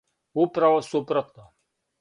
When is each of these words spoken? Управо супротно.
Управо 0.43 0.81
супротно. 0.81 1.49